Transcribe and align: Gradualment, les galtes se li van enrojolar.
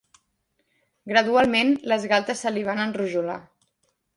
Gradualment, 1.11 1.71
les 1.93 2.09
galtes 2.15 2.43
se 2.47 2.55
li 2.57 2.65
van 2.71 2.85
enrojolar. 2.89 3.41